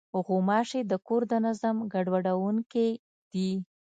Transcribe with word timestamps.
غوماشې 0.25 0.81
د 0.91 0.93
کور 1.07 1.21
د 1.31 1.33
نظم 1.45 1.75
ګډوډوونکې 1.93 2.87
دي. 3.31 3.51